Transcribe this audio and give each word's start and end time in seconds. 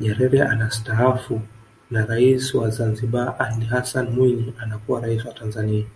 Nyerere 0.00 0.40
anastaafu 0.48 1.40
na 1.90 2.06
Rais 2.06 2.54
wa 2.54 2.70
Zanzibar 2.70 3.36
Ali 3.38 3.66
Hassan 3.66 4.10
Mwinyi 4.10 4.54
anakuwa 4.58 5.00
Rais 5.00 5.24
wa 5.24 5.34
Tanzania 5.34 5.86